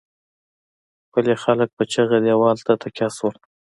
پلې 1.11 1.33
خلک 1.43 1.69
په 1.77 1.83
چيغه 1.91 2.17
دېوال 2.25 2.57
ته 2.65 2.73
تکيه 2.81 3.07
شول. 3.17 3.35